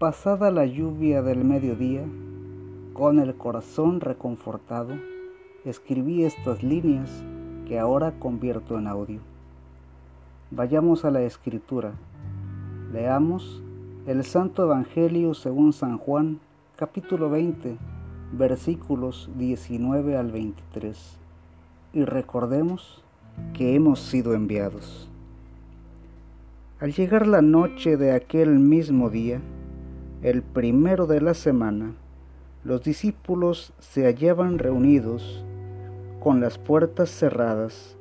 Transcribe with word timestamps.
Pasada 0.00 0.50
la 0.50 0.64
lluvia 0.64 1.20
del 1.20 1.44
mediodía, 1.44 2.02
con 2.94 3.18
el 3.18 3.34
corazón 3.34 4.00
reconfortado, 4.00 4.94
escribí 5.66 6.24
estas 6.24 6.62
líneas 6.62 7.22
que 7.68 7.78
ahora 7.78 8.12
convierto 8.18 8.78
en 8.78 8.86
audio. 8.86 9.20
Vayamos 10.50 11.04
a 11.04 11.10
la 11.10 11.20
escritura. 11.20 11.92
Leamos 12.94 13.62
el 14.06 14.24
Santo 14.24 14.64
Evangelio 14.64 15.34
según 15.34 15.74
San 15.74 15.98
Juan, 15.98 16.40
capítulo 16.76 17.28
20, 17.28 17.76
versículos 18.32 19.28
19 19.36 20.16
al 20.16 20.32
23. 20.32 21.18
Y 21.92 22.04
recordemos 22.06 23.04
que 23.52 23.74
hemos 23.74 24.00
sido 24.00 24.32
enviados. 24.32 25.10
Al 26.80 26.94
llegar 26.94 27.26
la 27.26 27.42
noche 27.42 27.98
de 27.98 28.12
aquel 28.12 28.58
mismo 28.58 29.10
día, 29.10 29.42
el 30.22 30.42
primero 30.42 31.06
de 31.06 31.22
la 31.22 31.32
semana, 31.32 31.94
los 32.62 32.82
discípulos 32.82 33.72
se 33.78 34.04
hallaban 34.04 34.58
reunidos 34.58 35.42
con 36.22 36.42
las 36.42 36.58
puertas 36.58 37.08
cerradas 37.08 37.96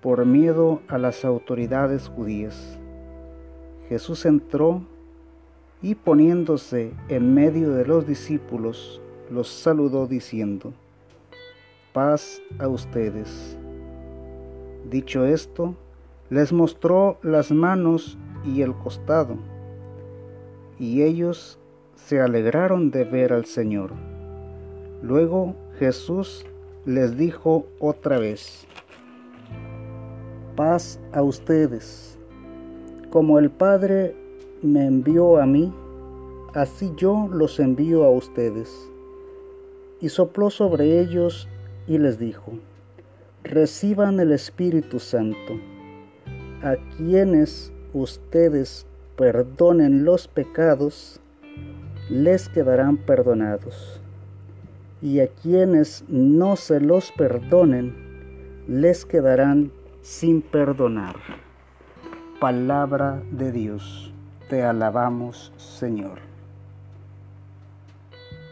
por 0.00 0.24
miedo 0.24 0.80
a 0.88 0.96
las 0.96 1.26
autoridades 1.26 2.08
judías. 2.08 2.78
Jesús 3.90 4.24
entró 4.24 4.80
y 5.82 5.94
poniéndose 5.94 6.94
en 7.10 7.34
medio 7.34 7.72
de 7.72 7.84
los 7.84 8.06
discípulos, 8.06 9.02
los 9.30 9.48
saludó 9.48 10.06
diciendo, 10.06 10.72
paz 11.92 12.40
a 12.58 12.66
ustedes. 12.66 13.58
Dicho 14.88 15.26
esto, 15.26 15.74
les 16.30 16.50
mostró 16.50 17.18
las 17.22 17.52
manos 17.52 18.16
y 18.42 18.62
el 18.62 18.74
costado 18.74 19.36
y 20.78 21.02
ellos 21.02 21.58
se 21.94 22.20
alegraron 22.20 22.90
de 22.90 23.04
ver 23.04 23.32
al 23.32 23.44
Señor. 23.44 23.92
Luego 25.02 25.54
Jesús 25.78 26.44
les 26.84 27.16
dijo 27.16 27.66
otra 27.78 28.18
vez, 28.18 28.66
paz 30.56 30.98
a 31.12 31.22
ustedes. 31.22 32.18
Como 33.10 33.38
el 33.38 33.50
Padre 33.50 34.16
me 34.62 34.86
envió 34.86 35.38
a 35.38 35.46
mí, 35.46 35.72
así 36.54 36.90
yo 36.96 37.28
los 37.32 37.60
envío 37.60 38.04
a 38.04 38.10
ustedes. 38.10 38.68
Y 40.00 40.08
sopló 40.08 40.50
sobre 40.50 41.00
ellos 41.00 41.48
y 41.86 41.98
les 41.98 42.18
dijo, 42.18 42.52
reciban 43.44 44.18
el 44.18 44.32
Espíritu 44.32 44.98
Santo. 44.98 45.54
A 46.62 46.74
quienes 46.96 47.72
ustedes 47.92 48.84
perdonen 49.18 50.04
los 50.04 50.28
pecados, 50.28 51.20
les 52.08 52.48
quedarán 52.48 52.96
perdonados. 52.96 54.00
Y 55.02 55.18
a 55.18 55.26
quienes 55.26 56.04
no 56.08 56.54
se 56.54 56.80
los 56.80 57.10
perdonen, 57.10 57.94
les 58.68 59.04
quedarán 59.04 59.72
sin 60.02 60.40
perdonar. 60.40 61.16
Palabra 62.40 63.20
de 63.32 63.50
Dios, 63.50 64.14
te 64.48 64.62
alabamos 64.62 65.52
Señor. 65.56 66.20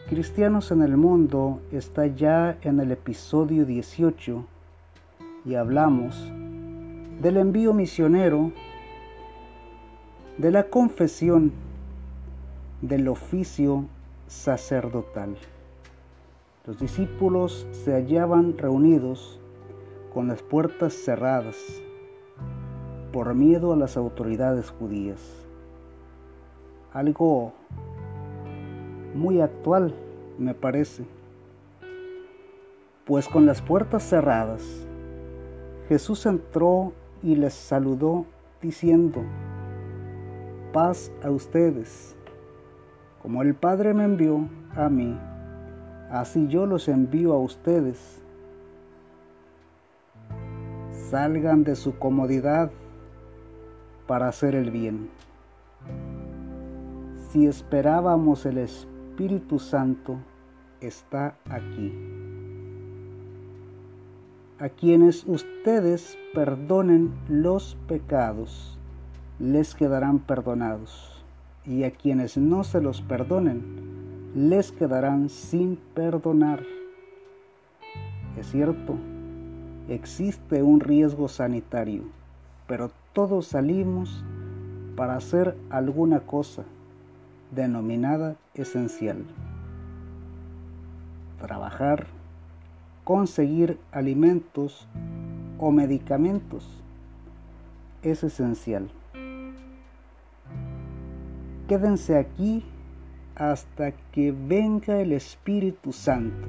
Cristianos 0.09 0.71
en 0.71 0.81
el 0.81 0.97
mundo 0.97 1.61
está 1.71 2.07
ya 2.07 2.57
en 2.61 2.81
el 2.81 2.91
episodio 2.91 3.65
18 3.65 4.45
y 5.45 5.55
hablamos 5.55 6.29
del 7.21 7.37
envío 7.37 7.73
misionero 7.73 8.51
de 10.37 10.51
la 10.51 10.63
confesión 10.65 11.51
del 12.81 13.07
oficio 13.07 13.85
sacerdotal. 14.27 15.35
Los 16.65 16.79
discípulos 16.79 17.65
se 17.71 17.93
hallaban 17.93 18.55
reunidos 18.55 19.39
con 20.13 20.27
las 20.27 20.43
puertas 20.43 20.93
cerradas 20.93 21.55
por 23.11 23.33
miedo 23.33 23.73
a 23.73 23.77
las 23.77 23.97
autoridades 23.97 24.69
judías. 24.69 25.19
Algo 26.93 27.53
muy 29.15 29.41
actual, 29.41 29.95
me 30.37 30.53
parece. 30.53 31.03
Pues 33.05 33.27
con 33.27 33.47
las 33.47 33.61
puertas 33.61 34.03
cerradas, 34.03 34.61
Jesús 35.87 36.27
entró 36.27 36.93
y 37.23 37.35
les 37.35 37.55
saludó 37.55 38.25
diciendo, 38.61 39.23
paz 40.77 41.11
a 41.23 41.31
ustedes. 41.31 42.15
Como 43.23 43.41
el 43.41 43.55
Padre 43.55 43.95
me 43.95 44.03
envió 44.03 44.47
a 44.75 44.89
mí, 44.89 45.17
así 46.11 46.47
yo 46.49 46.67
los 46.67 46.87
envío 46.87 47.33
a 47.33 47.39
ustedes. 47.39 48.21
Salgan 51.09 51.63
de 51.63 51.75
su 51.75 51.97
comodidad 51.97 52.69
para 54.05 54.27
hacer 54.27 54.53
el 54.53 54.69
bien. 54.69 55.09
Si 57.31 57.47
esperábamos 57.47 58.45
el 58.45 58.59
Espíritu 58.59 59.57
Santo, 59.57 60.19
está 60.79 61.35
aquí. 61.49 61.91
A 64.59 64.69
quienes 64.69 65.25
ustedes 65.25 66.15
perdonen 66.35 67.15
los 67.27 67.75
pecados 67.87 68.76
les 69.39 69.75
quedarán 69.75 70.19
perdonados, 70.19 71.23
y 71.65 71.83
a 71.83 71.91
quienes 71.91 72.37
no 72.37 72.63
se 72.63 72.81
los 72.81 73.01
perdonen, 73.01 73.61
les 74.33 74.71
quedarán 74.71 75.29
sin 75.29 75.77
perdonar. 75.93 76.63
Es 78.37 78.51
cierto, 78.51 78.95
existe 79.89 80.63
un 80.63 80.79
riesgo 80.79 81.27
sanitario, 81.27 82.03
pero 82.67 82.89
todos 83.13 83.47
salimos 83.47 84.23
para 84.95 85.15
hacer 85.15 85.55
alguna 85.69 86.21
cosa 86.21 86.63
denominada 87.51 88.35
esencial. 88.55 89.23
Trabajar, 91.39 92.07
conseguir 93.03 93.77
alimentos 93.91 94.87
o 95.59 95.71
medicamentos 95.71 96.67
es 98.01 98.23
esencial. 98.23 98.89
Quédense 101.67 102.17
aquí 102.17 102.63
hasta 103.35 103.91
que 104.13 104.31
venga 104.31 105.01
el 105.01 105.11
Espíritu 105.11 105.91
Santo. 105.91 106.47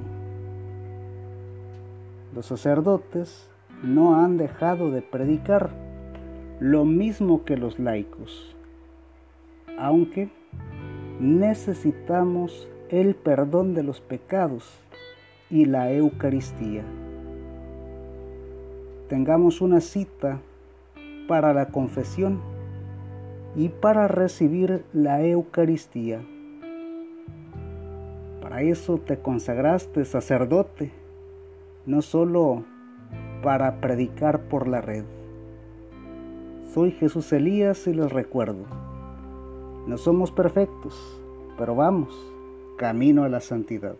Los 2.33 2.45
sacerdotes 2.45 3.49
no 3.83 4.15
han 4.15 4.37
dejado 4.37 4.91
de 4.91 5.01
predicar 5.01 5.71
lo 6.61 6.85
mismo 6.85 7.43
que 7.43 7.57
los 7.57 7.79
laicos, 7.79 8.55
aunque 9.77 10.29
necesitamos 11.19 12.69
el 12.89 13.13
perdón 13.13 13.73
de 13.73 13.83
los 13.83 13.99
pecados 13.99 14.71
y 15.49 15.65
la 15.65 15.91
Eucaristía. 15.91 16.83
Tengamos 19.09 19.59
una 19.59 19.81
cita 19.81 20.39
para 21.27 21.53
la 21.53 21.67
confesión 21.67 22.39
y 23.55 23.69
para 23.69 24.07
recibir 24.07 24.85
la 24.93 25.23
Eucaristía. 25.23 26.21
Para 28.41 28.61
eso 28.61 28.97
te 28.97 29.19
consagraste 29.19 30.05
sacerdote, 30.05 30.91
no 31.85 32.01
solo 32.01 32.63
para 33.43 33.79
predicar 33.79 34.41
por 34.43 34.67
la 34.67 34.81
red. 34.81 35.05
Soy 36.73 36.91
Jesús 36.91 37.31
Elías 37.33 37.87
y 37.87 37.93
les 37.93 38.11
recuerdo, 38.11 38.65
no 39.87 39.97
somos 39.97 40.31
perfectos, 40.31 41.21
pero 41.57 41.75
vamos, 41.75 42.15
camino 42.77 43.23
a 43.23 43.29
la 43.29 43.39
santidad. 43.39 43.95